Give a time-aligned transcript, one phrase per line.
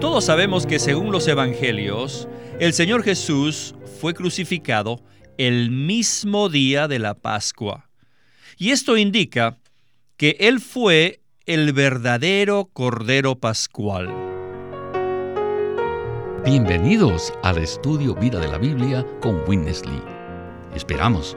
[0.00, 2.28] Todos sabemos que según los evangelios,
[2.60, 5.02] el Señor Jesús fue crucificado
[5.38, 7.90] el mismo día de la Pascua.
[8.58, 9.58] Y esto indica
[10.16, 14.08] que Él fue el verdadero Cordero Pascual.
[16.44, 20.02] Bienvenidos al estudio Vida de la Biblia con Witness Lee.
[20.76, 21.36] Esperamos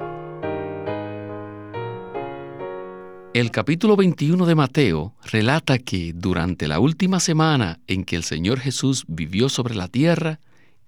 [3.33, 8.59] El capítulo 21 de Mateo relata que durante la última semana en que el Señor
[8.59, 10.41] Jesús vivió sobre la tierra,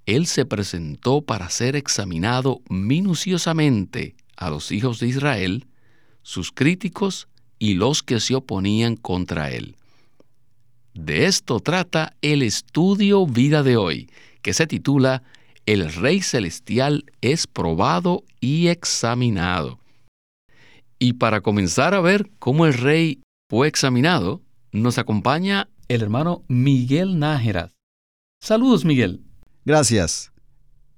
[0.05, 5.67] Él se presentó para ser examinado minuciosamente a los hijos de Israel,
[6.21, 9.77] sus críticos y los que se oponían contra Él.
[10.93, 14.09] De esto trata el estudio vida de hoy,
[14.41, 15.23] que se titula
[15.65, 19.79] El Rey Celestial es probado y examinado.
[21.03, 27.19] Y para comenzar a ver cómo el rey fue examinado, nos acompaña el hermano Miguel
[27.19, 27.73] Nájera.
[28.41, 29.21] Saludos, Miguel.
[29.65, 30.31] Gracias.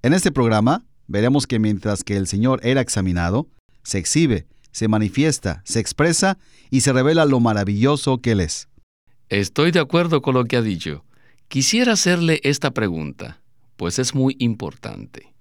[0.04, 3.50] En este programa veremos que mientras que el Señor era examinado,
[3.82, 6.38] se exhibe, se manifiesta, se expresa
[6.70, 8.70] y se revela lo maravilloso que Él es.
[9.30, 11.04] Estoy de acuerdo con lo que ha dicho.
[11.48, 13.42] Quisiera hacerle esta pregunta,
[13.76, 15.34] pues es muy importante.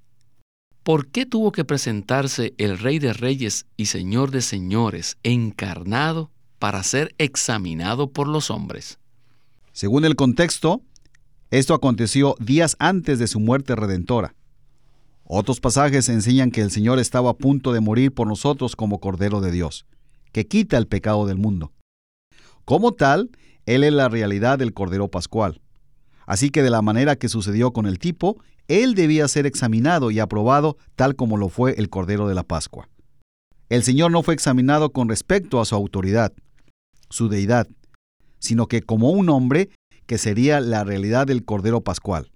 [0.85, 6.83] ¿Por qué tuvo que presentarse el Rey de Reyes y Señor de Señores encarnado para
[6.83, 8.99] ser examinado por los hombres?
[9.73, 10.83] Según el contexto,
[11.51, 14.35] esto aconteció días antes de su muerte redentora.
[15.25, 19.41] Otros pasajes enseñan que el Señor estaba a punto de morir por nosotros como Cordero
[19.41, 19.87] de Dios,
[20.33, 21.73] que quita el pecado del mundo.
[22.67, 23.31] Como tal,
[23.65, 25.63] Él es la realidad del Cordero Pascual.
[26.27, 30.19] Así que de la manera que sucedió con el tipo, él debía ser examinado y
[30.19, 32.89] aprobado tal como lo fue el Cordero de la Pascua.
[33.69, 36.33] El Señor no fue examinado con respecto a su autoridad,
[37.11, 37.69] su deidad,
[38.39, 39.71] sino que como un hombre
[40.07, 42.31] que sería la realidad del Cordero Pascual.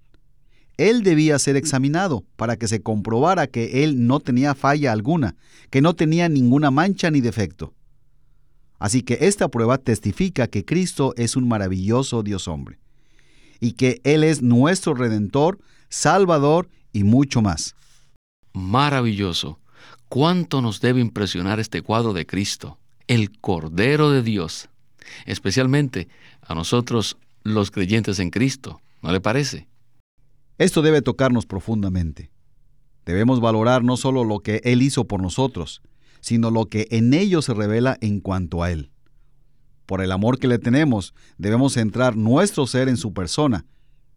[0.77, 5.35] Él debía ser examinado para que se comprobara que él no tenía falla alguna,
[5.71, 7.75] que no tenía ninguna mancha ni defecto.
[8.79, 12.79] Así que esta prueba testifica que Cristo es un maravilloso Dios hombre
[13.61, 15.59] y que Él es nuestro Redentor,
[15.89, 17.75] Salvador y mucho más.
[18.53, 19.59] Maravilloso.
[20.09, 24.69] ¿Cuánto nos debe impresionar este cuadro de Cristo, el Cordero de Dios?
[25.27, 26.09] Especialmente
[26.41, 29.69] a nosotros los creyentes en Cristo, ¿no le parece?
[30.59, 32.31] Esto debe tocarnos profundamente.
[33.05, 35.83] Debemos valorar no solo lo que Él hizo por nosotros,
[36.21, 38.91] sino lo que en ello se revela en cuanto a Él.
[39.89, 43.65] Por el amor que le tenemos, debemos centrar nuestro ser en su persona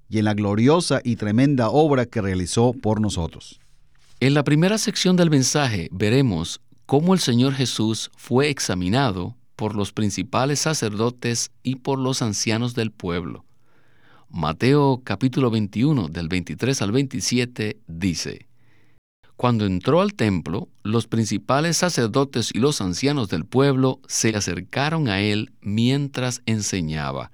[0.10, 3.62] y en la gloriosa y tremenda obra que realizó por nosotros.
[4.20, 9.94] En la primera sección del mensaje veremos cómo el Señor Jesús fue examinado por los
[9.94, 13.46] principales sacerdotes y por los ancianos del pueblo.
[14.28, 18.50] Mateo capítulo 21 del 23 al 27 dice,
[19.42, 25.20] cuando entró al templo, los principales sacerdotes y los ancianos del pueblo se acercaron a
[25.20, 27.32] él mientras enseñaba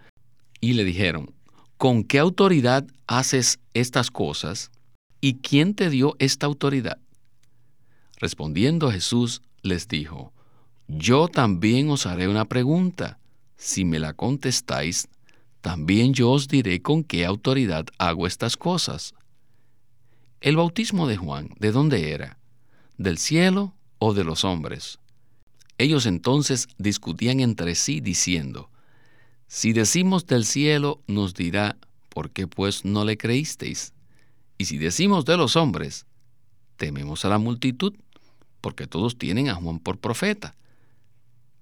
[0.61, 1.33] y le dijeron,
[1.77, 4.71] ¿con qué autoridad haces estas cosas?
[5.19, 6.97] ¿Y quién te dio esta autoridad?
[8.21, 10.31] Respondiendo Jesús les dijo,
[10.87, 13.19] Yo también os haré una pregunta.
[13.57, 15.09] Si me la contestáis,
[15.59, 19.13] también yo os diré con qué autoridad hago estas cosas.
[20.39, 22.37] El bautismo de Juan, ¿de dónde era?
[22.99, 24.99] ¿Del cielo o de los hombres?
[25.79, 28.69] Ellos entonces discutían entre sí diciendo,
[29.47, 31.77] Si decimos del cielo, nos dirá,
[32.09, 33.93] ¿por qué pues no le creísteis?
[34.59, 36.05] Y si decimos de los hombres,
[36.77, 37.95] tememos a la multitud,
[38.61, 40.55] porque todos tienen a Juan por profeta.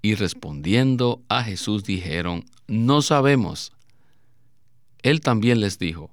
[0.02, 3.72] Y respondiendo a Jesús dijeron, No sabemos.
[5.02, 6.12] Él también les dijo,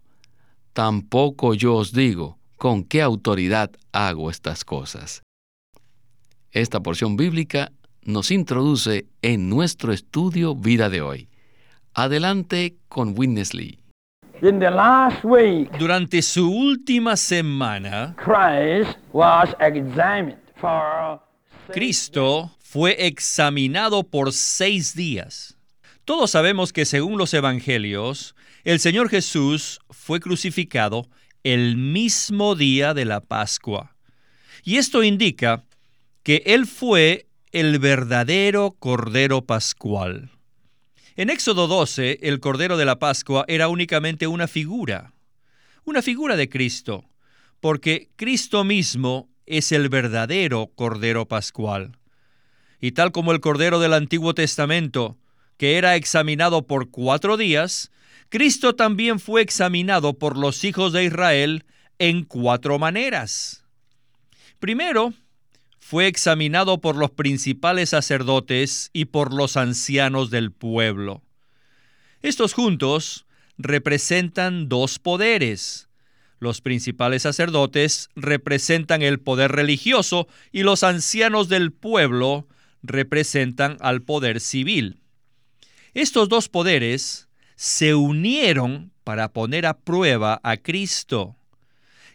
[0.72, 5.22] Tampoco yo os digo, con qué autoridad hago estas cosas.
[6.52, 7.72] Esta porción bíblica
[8.04, 11.28] nos introduce en nuestro estudio vida de hoy.
[11.92, 13.80] Adelante con Witness Lee.
[15.76, 18.14] Durante su última semana,
[21.72, 25.58] Cristo fue examinado por seis días.
[26.04, 31.08] Todos sabemos que según los evangelios, el Señor Jesús fue crucificado
[31.44, 33.96] el mismo día de la Pascua.
[34.62, 35.64] Y esto indica
[36.22, 40.30] que Él fue el verdadero Cordero Pascual.
[41.16, 45.12] En Éxodo 12, el Cordero de la Pascua era únicamente una figura,
[45.84, 47.04] una figura de Cristo,
[47.60, 51.98] porque Cristo mismo es el verdadero Cordero Pascual.
[52.80, 55.18] Y tal como el Cordero del Antiguo Testamento,
[55.58, 57.90] que era examinado por cuatro días,
[58.32, 61.66] Cristo también fue examinado por los hijos de Israel
[61.98, 63.66] en cuatro maneras.
[64.58, 65.12] Primero,
[65.78, 71.20] fue examinado por los principales sacerdotes y por los ancianos del pueblo.
[72.22, 73.26] Estos juntos
[73.58, 75.90] representan dos poderes.
[76.38, 82.48] Los principales sacerdotes representan el poder religioso y los ancianos del pueblo
[82.82, 85.02] representan al poder civil.
[85.92, 91.36] Estos dos poderes se unieron para poner a prueba a Cristo,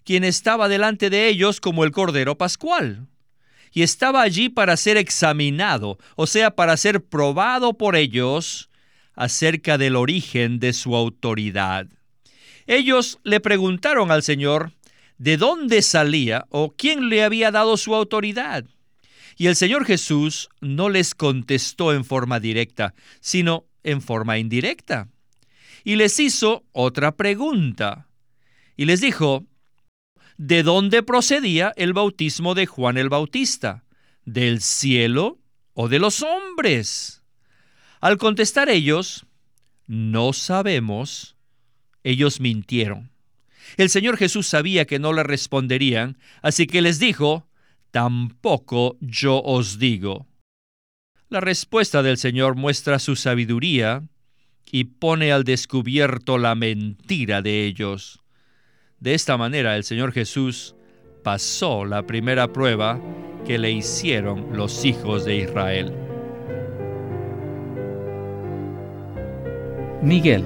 [0.04, 3.07] quien estaba delante de ellos como el Cordero Pascual
[3.78, 8.69] y estaba allí para ser examinado, o sea, para ser probado por ellos
[9.13, 11.88] acerca del origen de su autoridad.
[12.66, 14.74] Ellos le preguntaron al Señor
[15.18, 18.66] de dónde salía o quién le había dado su autoridad.
[19.38, 25.07] Y el Señor Jesús no les contestó en forma directa, sino en forma indirecta.
[25.84, 28.08] Y les hizo otra pregunta.
[28.76, 29.46] Y les dijo,
[30.38, 33.84] de dónde procedía el bautismo de Juan el Bautista,
[34.24, 35.40] del cielo
[35.74, 37.24] o de los hombres.
[38.00, 39.26] Al contestar ellos,
[39.88, 41.36] no sabemos,
[42.04, 43.12] ellos mintieron.
[43.76, 47.48] El Señor Jesús sabía que no le responderían, así que les dijo,
[47.92, 50.28] tampoco yo os digo.
[51.30, 54.04] La respuesta del Señor muestra su sabiduría
[54.72, 58.19] y pone al descubierto la mentira de ellos.
[59.00, 60.75] De esta manera el Señor Jesús
[61.24, 63.00] pasó la primera prueba
[63.46, 65.94] que le hicieron los hijos de Israel.
[70.02, 70.46] Miguel,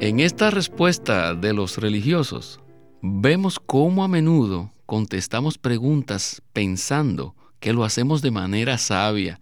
[0.00, 2.60] en esta respuesta de los religiosos,
[3.02, 9.40] vemos cómo a menudo contestamos preguntas pensando que lo hacemos de manera sabia,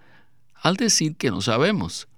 [0.55, 2.09] al decir que no sabemos.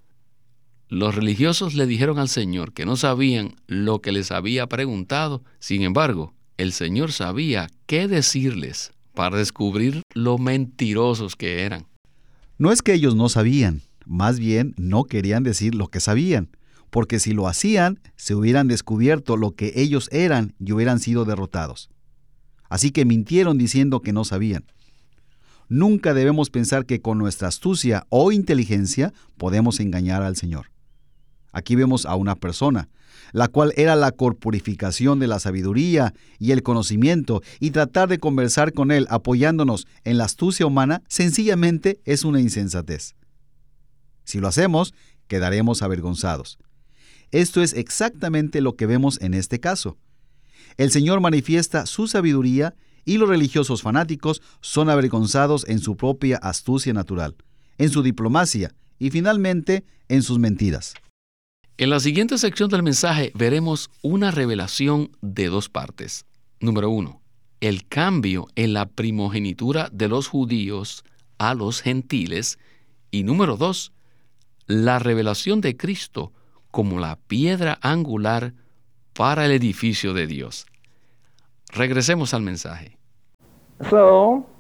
[0.91, 5.83] Los religiosos le dijeron al Señor que no sabían lo que les había preguntado, sin
[5.83, 11.87] embargo, el Señor sabía qué decirles para descubrir lo mentirosos que eran.
[12.59, 16.51] No es que ellos no sabían, más bien no querían decir lo que sabían,
[16.91, 21.89] porque si lo hacían, se hubieran descubierto lo que ellos eran y hubieran sido derrotados.
[22.69, 24.65] Así que mintieron diciendo que no sabían.
[25.69, 30.70] Nunca debemos pensar que con nuestra astucia o inteligencia podemos engañar al Señor.
[31.53, 32.89] Aquí vemos a una persona,
[33.33, 38.73] la cual era la corporificación de la sabiduría y el conocimiento, y tratar de conversar
[38.73, 43.15] con él apoyándonos en la astucia humana sencillamente es una insensatez.
[44.25, 44.95] Si lo hacemos,
[45.27, 46.59] quedaremos avergonzados.
[47.33, 49.97] Esto es exactamente lo que vemos en este caso.
[50.77, 52.75] El Señor manifiesta su sabiduría
[53.05, 57.37] y los religiosos fanáticos son avergonzados en su propia astucia natural,
[57.79, 60.95] en su diplomacia y finalmente en sus mentiras.
[61.81, 66.27] En la siguiente sección del mensaje veremos una revelación de dos partes.
[66.61, 67.23] Número uno,
[67.63, 71.05] el cambio en la primogenitura de los judíos
[71.39, 72.59] a los gentiles.
[73.11, 73.95] Y número dos,
[74.67, 76.35] la revelación de Cristo
[76.71, 78.53] como la piedra angular
[79.15, 80.67] para el edificio de Dios.
[81.73, 82.99] Regresemos al mensaje.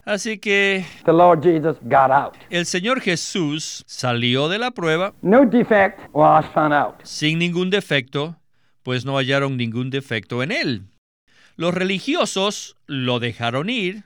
[0.05, 0.85] Así que
[2.51, 5.15] el Señor Jesús salió de la prueba
[7.05, 8.37] sin ningún defecto,
[8.83, 10.83] pues no hallaron ningún defecto en él.
[11.57, 14.05] Los religiosos lo dejaron ir,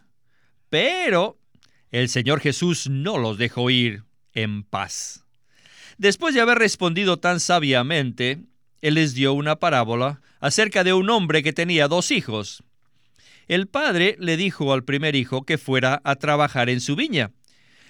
[0.69, 1.39] pero
[1.93, 5.25] el Señor Jesús no los dejó ir en paz.
[5.97, 8.41] Después de haber respondido tan sabiamente,
[8.83, 12.65] Él les dio una parábola acerca de un hombre que tenía dos hijos.
[13.49, 17.33] El padre le dijo al primer hijo que fuera a trabajar en su viña.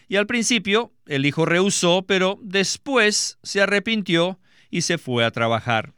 [0.08, 4.38] Y al principio el hijo rehusó, pero después se arrepintió
[4.70, 5.94] y se fue a trabajar.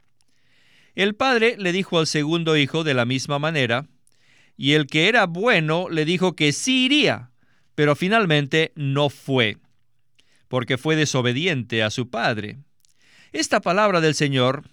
[0.95, 3.87] El padre le dijo al segundo hijo de la misma manera,
[4.55, 7.31] y el que era bueno le dijo que sí iría,
[7.75, 9.57] pero finalmente no fue,
[10.47, 12.57] porque fue desobediente a su padre.
[13.31, 14.63] Esta palabra del Señor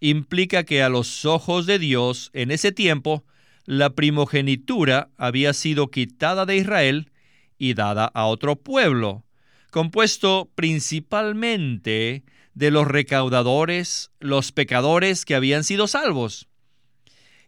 [0.00, 3.24] implica que a los ojos de Dios en ese tiempo
[3.64, 7.10] la primogenitura había sido quitada de Israel
[7.58, 9.24] y dada a otro pueblo,
[9.70, 16.48] compuesto principalmente de los recaudadores, los pecadores que habían sido salvos.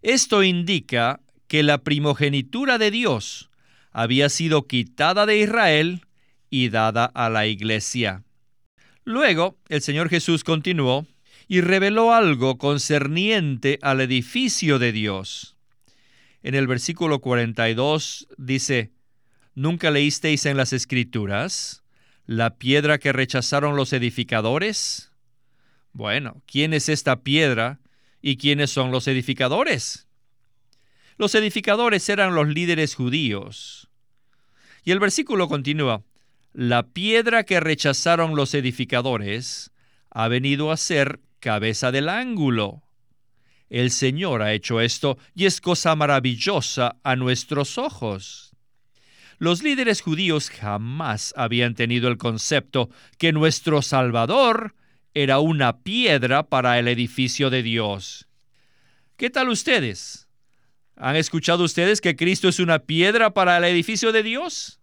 [0.03, 3.51] Esto indica que la primogenitura de Dios
[3.91, 6.03] había sido quitada de Israel
[6.51, 8.23] y dada a la iglesia.
[9.05, 11.07] Luego el Señor Jesús continuó
[11.47, 15.54] y reveló algo concerniente al edificio de Dios.
[16.45, 18.93] En el versículo 42 dice,
[19.55, 21.83] ¿Nunca leísteis en las Escrituras
[22.27, 25.11] la piedra que rechazaron los edificadores?
[25.95, 27.81] Bueno, ¿quién es esta piedra
[28.21, 30.07] y quiénes son los edificadores?
[31.17, 33.89] Los edificadores eran los líderes judíos.
[34.85, 36.03] Y el versículo continúa,
[36.53, 39.73] la piedra que rechazaron los edificadores
[40.11, 42.84] ha venido a ser cabeza del ángulo.
[43.71, 48.53] El Señor ha hecho esto y es cosa maravillosa a nuestros ojos.
[49.39, 54.75] Los líderes judíos jamás habían tenido el concepto que nuestro Salvador
[55.13, 58.29] era una piedra para el edificio de Dios.
[59.17, 60.29] ¿Qué tal ustedes?
[60.97, 64.81] ¿Han escuchado ustedes que Cristo es una piedra para el edificio de Dios?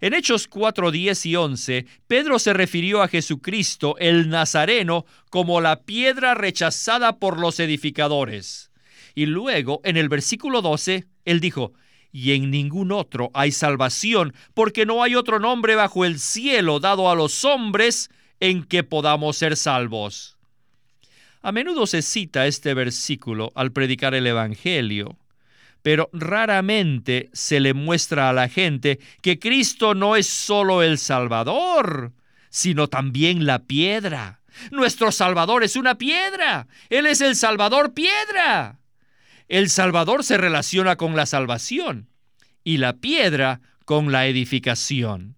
[0.00, 5.82] En Hechos 4, 10 y 11, Pedro se refirió a Jesucristo, el Nazareno, como la
[5.82, 8.70] piedra rechazada por los edificadores.
[9.16, 11.72] Y luego, en el versículo 12, él dijo,
[12.12, 17.10] y en ningún otro hay salvación, porque no hay otro nombre bajo el cielo dado
[17.10, 20.36] a los hombres en que podamos ser salvos.
[21.42, 25.16] A menudo se cita este versículo al predicar el Evangelio,
[25.82, 32.12] pero raramente se le muestra a la gente que Cristo no es solo el Salvador,
[32.50, 34.40] sino también la piedra.
[34.70, 36.66] Nuestro Salvador es una piedra.
[36.90, 38.80] Él es el Salvador piedra.
[39.48, 42.08] El Salvador se relaciona con la salvación
[42.64, 45.36] y la piedra con la edificación.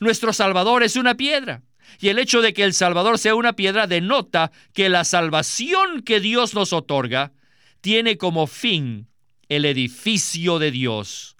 [0.00, 1.62] Nuestro Salvador es una piedra.
[2.00, 6.18] Y el hecho de que el Salvador sea una piedra denota que la salvación que
[6.18, 7.32] Dios nos otorga
[7.80, 9.06] tiene como fin
[9.48, 11.36] el edificio de Dios.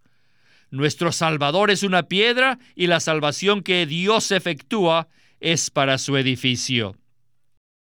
[0.71, 5.09] Nuestro Salvador es una piedra y la salvación que Dios efectúa
[5.41, 6.97] es para su edificio.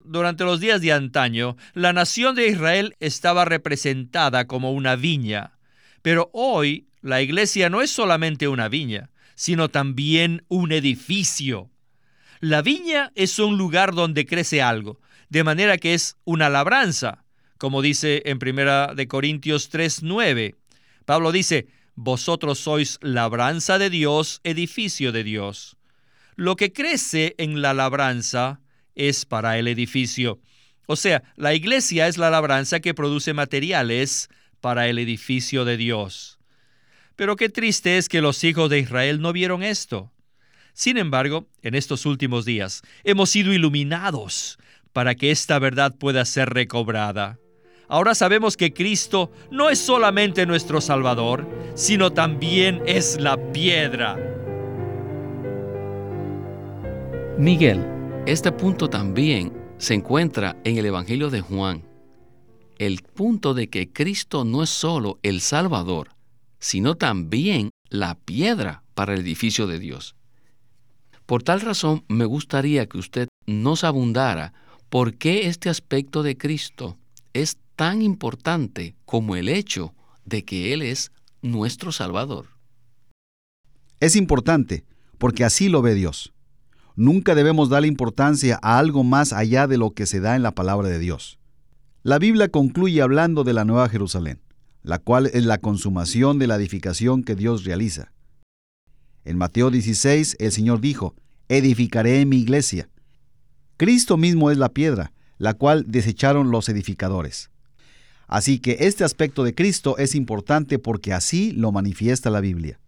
[0.04, 5.52] Durante los días de antaño, la nación de Israel estaba representada como una viña,
[6.02, 11.70] pero hoy la iglesia no es solamente una viña, sino también un edificio.
[12.40, 17.21] La viña es un lugar donde crece algo, de manera que es una labranza,
[17.62, 20.56] como dice en Primera de Corintios 3:9.
[21.04, 25.76] Pablo dice, "Vosotros sois labranza de Dios, edificio de Dios."
[26.34, 28.60] Lo que crece en la labranza
[28.96, 30.40] es para el edificio.
[30.86, 34.28] O sea, la iglesia es la labranza que produce materiales
[34.60, 36.40] para el edificio de Dios.
[37.14, 40.10] Pero qué triste es que los hijos de Israel no vieron esto.
[40.72, 44.58] Sin embargo, en estos últimos días hemos sido iluminados
[44.92, 47.38] para que esta verdad pueda ser recobrada.
[47.92, 54.16] Ahora sabemos que Cristo no es solamente nuestro Salvador, sino también es la piedra.
[57.36, 57.84] Miguel,
[58.24, 61.82] este punto también se encuentra en el Evangelio de Juan.
[62.78, 66.12] El punto de que Cristo no es solo el Salvador,
[66.60, 70.16] sino también la piedra para el edificio de Dios.
[71.26, 74.54] Por tal razón, me gustaría que usted nos abundara
[74.88, 76.96] por qué este aspecto de Cristo
[77.32, 82.46] es tan importante como el hecho de que Él es nuestro Salvador.
[84.00, 84.84] Es importante
[85.18, 86.32] porque así lo ve Dios.
[86.94, 90.52] Nunca debemos darle importancia a algo más allá de lo que se da en la
[90.52, 91.38] palabra de Dios.
[92.02, 94.40] La Biblia concluye hablando de la Nueva Jerusalén,
[94.82, 98.12] la cual es la consumación de la edificación que Dios realiza.
[99.24, 101.14] En Mateo 16 el Señor dijo,
[101.48, 102.88] edificaré mi iglesia.
[103.76, 107.50] Cristo mismo es la piedra, la cual desecharon los edificadores.
[108.28, 112.80] Así que este aspecto de Cristo es importante porque así lo manifiesta la Biblia.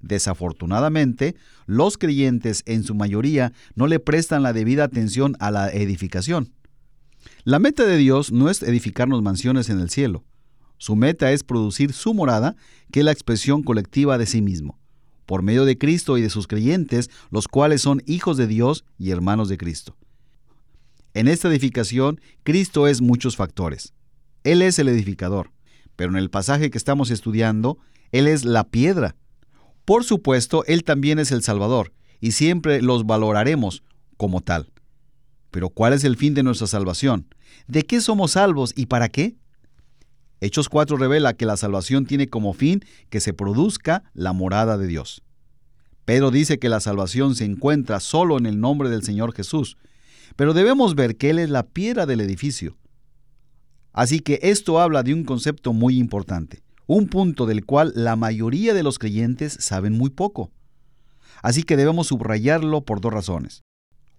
[0.00, 1.36] Desafortunadamente,
[1.66, 6.52] los creyentes en su mayoría no le prestan la debida atención a la edificación.
[7.44, 10.24] La meta de Dios no es edificarnos mansiones en el cielo.
[10.78, 12.56] Su meta es producir su morada,
[12.92, 14.78] que es la expresión colectiva de sí mismo,
[15.24, 19.10] por medio de Cristo y de sus creyentes, los cuales son hijos de Dios y
[19.10, 19.96] hermanos de Cristo.
[21.16, 23.92] En esta edificación, Cristo es muchos factores.
[24.44, 25.50] Él es el edificador,
[25.96, 27.78] pero en el pasaje que estamos estudiando,
[28.12, 29.16] Él es la piedra
[29.86, 33.84] por supuesto, Él también es el Salvador, y siempre los valoraremos
[34.16, 34.72] como tal.
[35.52, 37.28] Pero ¿cuál es el fin de nuestra salvación?
[37.68, 39.36] ¿De qué somos salvos y para qué?
[40.40, 44.88] Hechos 4 revela que la salvación tiene como fin que se produzca la morada de
[44.88, 45.22] Dios.
[46.04, 49.76] Pedro dice que la salvación se encuentra solo en el nombre del Señor Jesús,
[50.36, 52.76] pero debemos ver que Él es la piedra del edificio.
[53.92, 56.62] Así que esto habla de un concepto muy importante.
[56.88, 60.52] un punto del cual la mayoría de los creyentes saben muy poco.
[61.42, 63.64] Así que debemos subrayarlo por dos razones.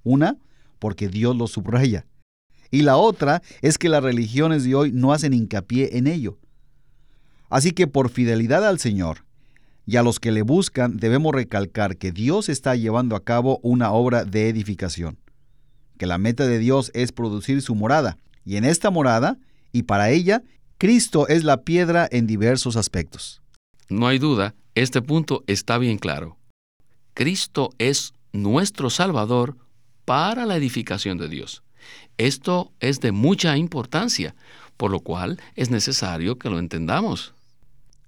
[0.03, 0.37] Una,
[0.79, 2.05] porque Dios lo subraya.
[2.69, 6.37] Y la otra es que las religiones de hoy no hacen hincapié en ello.
[7.49, 9.23] Así que por fidelidad al Señor
[9.85, 13.91] y a los que le buscan debemos recalcar que Dios está llevando a cabo una
[13.91, 15.17] obra de edificación,
[15.97, 19.37] que la meta de Dios es producir su morada, y en esta morada,
[19.71, 20.43] y para ella,
[20.77, 23.41] Cristo es la piedra en diversos aspectos.
[23.89, 26.37] No hay duda, este punto está bien claro.
[27.13, 29.57] Cristo es nuestro Salvador
[30.05, 31.63] para la edificación de Dios.
[32.17, 34.35] Esto es de mucha importancia,
[34.77, 37.33] por lo cual es necesario que lo entendamos.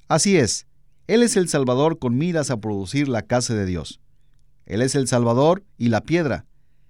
[0.07, 0.67] Así es,
[1.07, 3.99] Él es el Salvador con miras a producir la casa de Dios.
[4.65, 6.45] Él es el Salvador y la piedra.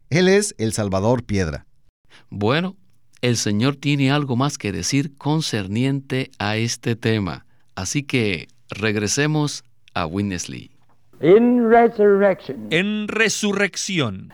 [0.09, 1.67] Él es el Salvador piedra.
[2.31, 2.75] Bueno,
[3.21, 7.45] el Señor tiene algo más que decir concerniente a este tema.
[7.75, 9.63] Así que regresemos
[9.93, 10.71] a Winnesley.
[11.21, 14.33] En resurrección,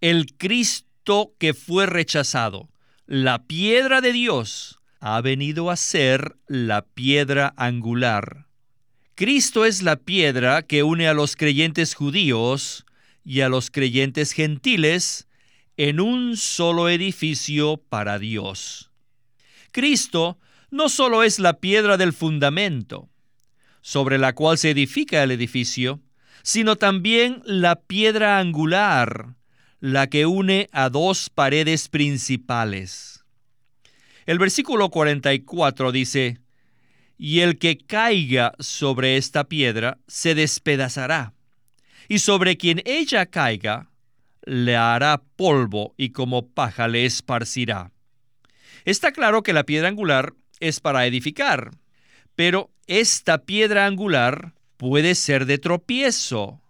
[0.00, 2.68] el Cristo que fue rechazado,
[3.06, 8.46] la piedra de Dios, ha venido a ser la piedra angular.
[9.14, 12.86] Cristo es la piedra que une a los creyentes judíos
[13.24, 15.28] y a los creyentes gentiles
[15.76, 18.90] en un solo edificio para Dios.
[19.72, 20.38] Cristo
[20.70, 23.08] no solo es la piedra del fundamento,
[23.80, 26.00] sobre la cual se edifica el edificio,
[26.42, 29.36] sino también la piedra angular,
[29.80, 33.24] la que une a dos paredes principales.
[34.26, 36.40] El versículo 44 dice,
[37.16, 41.34] y el que caiga sobre esta piedra se despedazará,
[42.10, 43.88] y sobre quien ella caiga
[44.44, 47.92] le hará polvo y como paja le esparcirá.
[48.84, 51.70] Está claro que la piedra angular es para edificar,
[52.34, 56.60] pero esta piedra angular puede ser de tropiezo.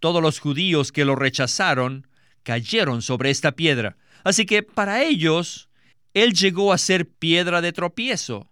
[0.00, 2.08] Todos los judíos que lo rechazaron
[2.42, 5.68] cayeron sobre esta piedra, así que para ellos
[6.12, 8.50] él llegó a ser piedra de tropiezo.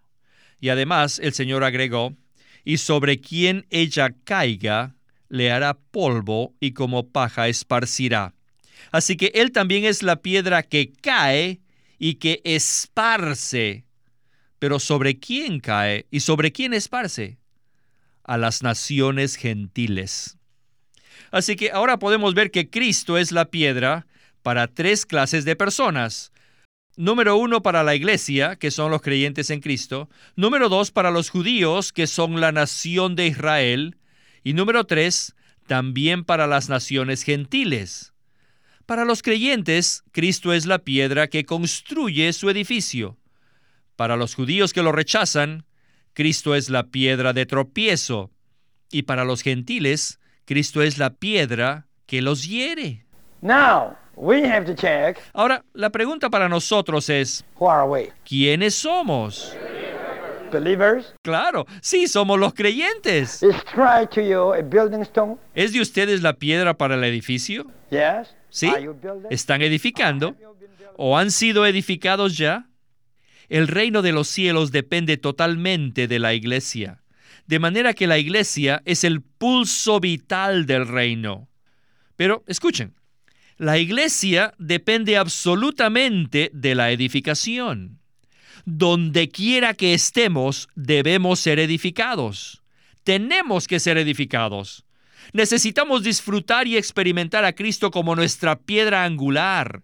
[0.60, 2.14] Y además el Señor agregó,
[2.62, 4.94] y sobre quien ella caiga,
[5.34, 8.34] le hará polvo y como paja esparcirá.
[8.92, 11.60] Así que Él también es la piedra que cae
[11.98, 13.84] y que esparce.
[14.58, 17.38] Pero ¿sobre quién cae y sobre quién esparce?
[18.22, 20.38] A las naciones gentiles.
[21.30, 24.06] Así que ahora podemos ver que Cristo es la piedra
[24.42, 26.30] para tres clases de personas
[26.96, 30.08] Número uno para la iglesia, que son los creyentes en Cristo.
[30.36, 33.96] Número dos para los judíos, que son la nación de Israel.
[34.44, 35.34] Y número tres,
[35.66, 38.12] también para las naciones gentiles.
[38.86, 43.16] Para los creyentes, Cristo es la piedra que construye su edificio.
[43.96, 45.64] Para los judíos que lo rechazan,
[46.12, 48.30] Cristo es la piedra de tropiezo.
[48.92, 53.06] Y para los gentiles, Cristo es la piedra que los hiere.
[53.40, 55.18] Now, We have to check.
[55.32, 57.44] Ahora, la pregunta para nosotros es?
[58.24, 59.56] ¿quiénes somos?
[60.54, 61.14] Believers?
[61.22, 63.42] Claro, sí, somos los creyentes.
[63.42, 65.36] Is Christ to you a building stone?
[65.54, 67.66] ¿Es de ustedes la piedra para el edificio?
[67.90, 68.34] Yes.
[68.48, 68.68] ¿Sí?
[68.68, 69.28] Are you building?
[69.30, 70.36] ¿Están edificando?
[70.96, 72.68] ¿O han sido edificados ya?
[73.48, 77.02] El reino de los cielos depende totalmente de la iglesia,
[77.46, 81.48] de manera que la iglesia es el pulso vital del reino.
[82.16, 82.94] Pero escuchen,
[83.56, 88.00] la iglesia depende absolutamente de la edificación.
[88.64, 92.62] Donde quiera que estemos, debemos ser edificados.
[93.04, 94.84] Tenemos que ser edificados.
[95.32, 99.82] Necesitamos disfrutar y experimentar a Cristo como nuestra piedra angular.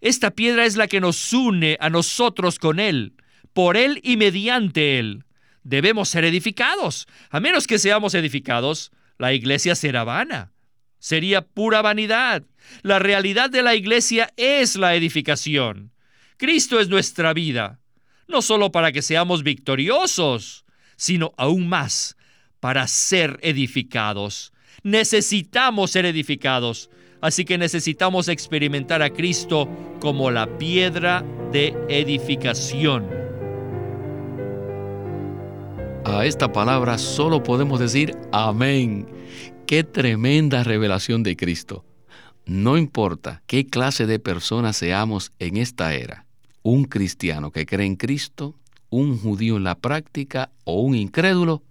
[0.00, 3.14] Esta piedra es la que nos une a nosotros con Él,
[3.52, 5.24] por Él y mediante Él.
[5.62, 7.06] Debemos ser edificados.
[7.30, 10.52] A menos que seamos edificados, la iglesia será vana
[11.00, 12.44] sería pura vanidad.
[12.82, 15.90] La realidad de la iglesia es la edificación.
[16.36, 17.79] Cristo es nuestra vida,
[18.30, 20.64] no solo para que seamos victoriosos,
[20.96, 22.16] sino aún más
[22.60, 24.52] para ser edificados.
[24.82, 26.90] Necesitamos ser edificados,
[27.20, 29.68] así que necesitamos experimentar a Cristo
[30.00, 33.06] como la piedra de edificación.
[36.04, 39.06] A esta palabra solo podemos decir amén.
[39.66, 41.84] Qué tremenda revelación de Cristo.
[42.46, 46.26] No importa qué clase de personas seamos en esta era,
[46.62, 48.54] un cristiano que cree en Cristo,
[48.90, 51.62] un judío en la práctica o un incrédulo,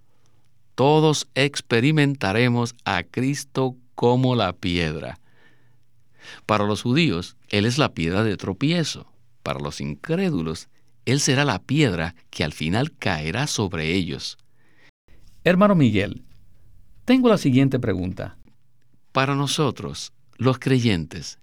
[0.74, 5.18] todos experimentaremos a Cristo como la piedra.
[6.46, 9.06] Para los judíos, Él es la piedra de tropiezo.
[9.42, 10.68] Para los incrédulos,
[11.04, 14.38] Él será la piedra que al final caerá sobre ellos.
[15.44, 16.22] Hermano Miguel,
[17.04, 18.36] tengo la siguiente pregunta.
[19.12, 21.38] Para nosotros, los creyentes,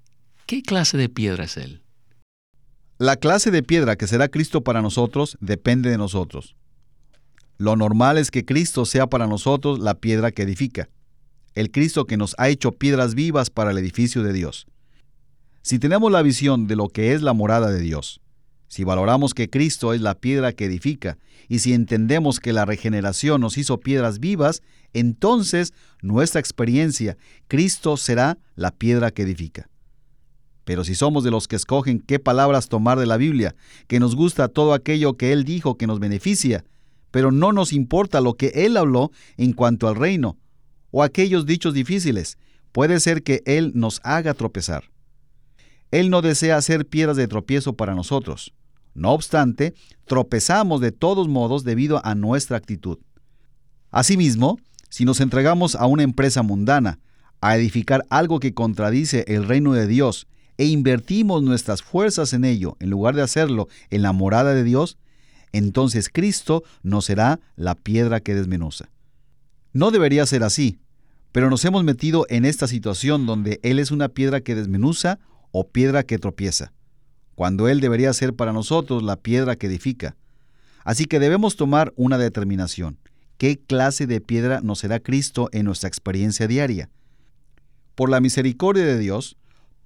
[0.46, 1.82] ¿qué clase de piedra es Él?
[3.00, 6.56] La clase de piedra que será Cristo para nosotros depende de nosotros.
[7.60, 10.90] Lo normal es que Cristo sea para nosotros la piedra que edifica,
[11.54, 14.66] el Cristo que nos ha hecho piedras vivas para el edificio de Dios.
[15.62, 18.20] Si tenemos la visión de lo que es la morada de Dios,
[18.68, 23.42] si valoramos que Cristo es la piedra que edifica, y si entendemos que la regeneración
[23.42, 27.16] nos hizo piedras vivas, entonces nuestra experiencia,
[27.48, 29.70] Cristo será la piedra que edifica.
[30.68, 33.56] Pero si somos de los que escogen qué palabras tomar de la Biblia,
[33.88, 36.66] que nos gusta todo aquello que Él dijo que nos beneficia,
[37.10, 40.36] pero no nos importa lo que Él habló en cuanto al reino,
[40.92, 42.38] o aquellos dichos difíciles,
[42.74, 44.84] puede ser que Él nos haga tropezar.
[45.90, 48.54] Él no desea hacer piedras de tropiezo para nosotros.
[48.94, 52.98] No obstante, tropezamos de todos modos debido a nuestra actitud.
[53.90, 57.00] Asimismo, si nos entregamos a una empresa mundana,
[57.40, 62.78] a edificar algo que contradice el reino de Dios, e invertimos nuestras fuerzas en ello,
[62.80, 64.98] en lugar de hacerlo en la morada de Dios,
[65.52, 68.90] entonces Cristo nos será la piedra que desmenuza.
[69.74, 70.80] No debería ser así,
[71.32, 75.20] pero nos hemos metido en esta situación donde Él es una piedra que desmenuza
[75.52, 76.74] o piedra que tropieza,
[77.36, 80.16] cuando Él debería ser para nosotros la piedra que edifica.
[80.84, 82.98] Así que debemos tomar una determinación.
[83.38, 86.90] ¿Qué clase de piedra nos será Cristo en nuestra experiencia diaria?
[87.94, 89.37] Por la misericordia de Dios,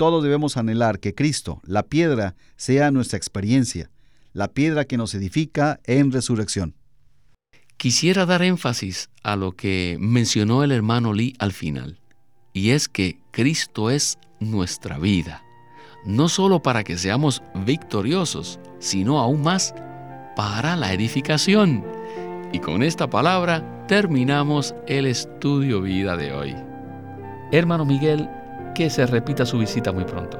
[0.02, 3.92] todos debemos anhelar que Cristo, la piedra, sea nuestra experiencia,
[4.34, 6.74] la piedra que nos edifica en resurrección.
[7.78, 12.00] Quisiera dar énfasis a lo que mencionó el hermano Lee al final,
[12.52, 15.44] y es que Cristo es nuestra vida,
[16.04, 19.76] no solo para que seamos victoriosos, sino aún más
[20.36, 21.86] para la edificación.
[22.52, 26.56] Y con esta palabra terminamos el estudio vida de hoy.
[27.52, 28.28] Hermano Miguel,
[28.74, 30.40] que se repita su visita muy pronto.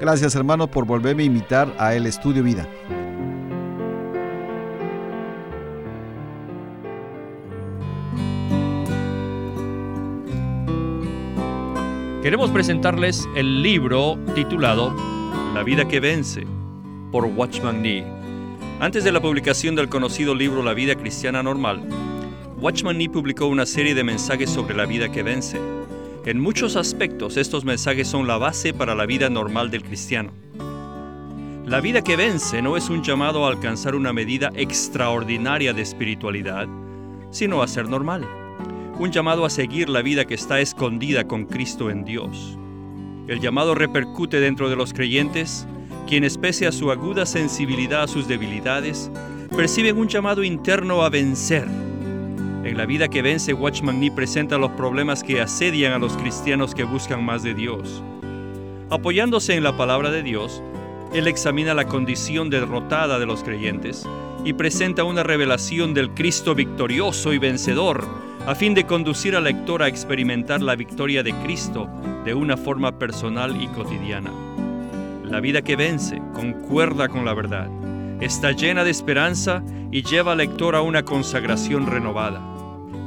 [0.00, 2.66] Gracias hermano por volverme a invitar a el estudio vida.
[12.22, 14.94] Queremos presentarles el libro titulado
[15.54, 16.46] La vida que vence
[17.10, 18.04] por Watchman Nee.
[18.78, 21.82] Antes de la publicación del conocido libro La vida cristiana normal,
[22.60, 25.58] Watchman Nee publicó una serie de mensajes sobre la vida que vence.
[26.24, 30.32] En muchos aspectos estos mensajes son la base para la vida normal del cristiano.
[31.66, 36.68] La vida que vence no es un llamado a alcanzar una medida extraordinaria de espiritualidad,
[37.30, 38.26] sino a ser normal
[38.98, 42.56] un llamado a seguir la vida que está escondida con Cristo en Dios.
[43.26, 45.66] El llamado repercute dentro de los creyentes,
[46.06, 49.10] quienes pese a su aguda sensibilidad a sus debilidades,
[49.56, 51.66] perciben un llamado interno a vencer.
[52.72, 56.74] En la vida que vence, Watchman Nee presenta los problemas que asedian a los cristianos
[56.74, 58.02] que buscan más de Dios.
[58.88, 60.62] Apoyándose en la palabra de Dios,
[61.12, 64.08] él examina la condición derrotada de los creyentes
[64.42, 68.06] y presenta una revelación del Cristo victorioso y vencedor
[68.46, 71.90] a fin de conducir al lector a experimentar la victoria de Cristo
[72.24, 74.32] de una forma personal y cotidiana.
[75.26, 77.68] La vida que vence concuerda con la verdad,
[78.22, 82.51] está llena de esperanza y lleva al lector a una consagración renovada.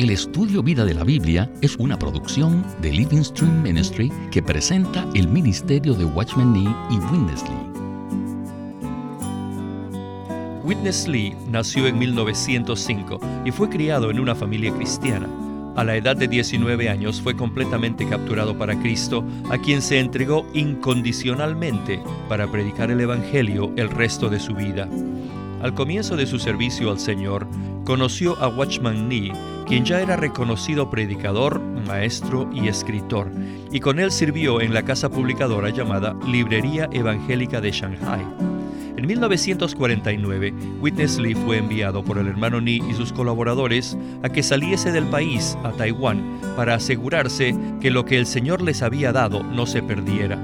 [0.00, 5.06] El estudio Vida de la Biblia es una producción de Living Stream Ministry que presenta
[5.14, 7.70] el ministerio de Watchman Nee y Witness Lee.
[10.64, 15.28] Witness Lee nació en 1905 y fue criado en una familia cristiana.
[15.76, 20.46] A la edad de 19 años fue completamente capturado para Cristo, a quien se entregó
[20.54, 24.88] incondicionalmente para predicar el Evangelio el resto de su vida.
[25.60, 27.46] Al comienzo de su servicio al Señor,
[27.84, 29.32] conoció a Watchman Nee,
[29.70, 33.30] quien ya era reconocido predicador, maestro y escritor,
[33.70, 38.26] y con él sirvió en la casa publicadora llamada Librería Evangélica de Shanghai.
[38.96, 44.42] En 1949, Witness Lee fue enviado por el hermano Ni y sus colaboradores a que
[44.42, 49.44] saliese del país a Taiwán para asegurarse que lo que el Señor les había dado
[49.44, 50.36] no se perdiera.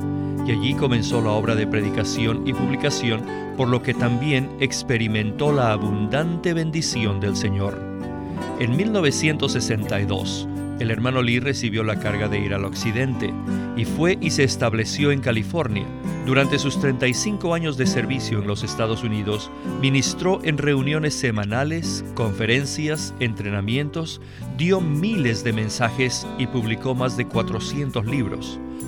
[0.46, 3.24] Y allí comenzó la obra de predicación y publicación,
[3.56, 7.85] por lo que también experimentó la abundante bendición del Señor.
[8.58, 10.48] En 1962,
[10.80, 13.32] el hermano Lee recibió la carga de ir al occidente
[13.76, 15.84] y fue y se estableció en California.
[16.24, 19.50] Durante sus 35 años de servicio en los Estados Unidos,
[19.82, 24.22] ministró en reuniones semanales, conferencias, entrenamientos,
[24.56, 28.58] dio miles de mensajes y publicó más de 400 libros.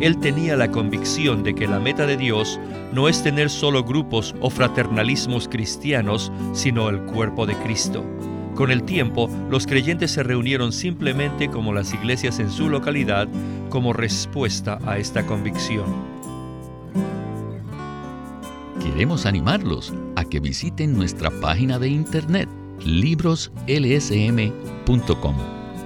[0.00, 2.60] Él tenía la convicción de que la meta de Dios
[2.92, 8.04] no es tener solo grupos o fraternalismos cristianos, sino el cuerpo de Cristo.
[8.54, 13.28] Con el tiempo, los creyentes se reunieron simplemente como las iglesias en su localidad
[13.68, 15.86] como respuesta a esta convicción.
[18.82, 22.48] Queremos animarlos a que visiten nuestra página de internet
[22.84, 25.57] libroslsm.com.